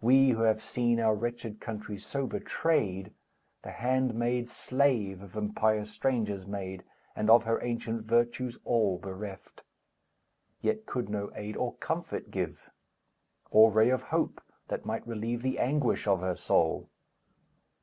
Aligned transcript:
We, 0.00 0.30
who 0.30 0.44
have 0.44 0.62
seen 0.62 0.98
Our 0.98 1.14
wretched 1.14 1.60
country 1.60 1.98
so 1.98 2.26
betrayed, 2.26 3.12
The 3.62 3.72
handmaid, 3.72 4.48
slave 4.48 5.20
of 5.20 5.36
impious 5.36 5.90
strangers 5.90 6.46
made, 6.46 6.84
And 7.14 7.28
of 7.28 7.42
her 7.44 7.62
ancient 7.62 8.06
virtues 8.06 8.56
all 8.64 8.96
bereft; 8.96 9.64
Yet 10.62 10.86
could 10.86 11.10
no 11.10 11.30
aid 11.34 11.54
or 11.54 11.74
comfort 11.74 12.30
give. 12.30 12.70
Or 13.50 13.70
ray 13.70 13.90
of 13.90 14.04
hope, 14.04 14.40
that 14.68 14.86
might 14.86 15.06
relieve 15.06 15.42
The 15.42 15.58
anguish 15.58 16.06
of 16.08 16.20
her 16.20 16.34
soul. 16.36 16.88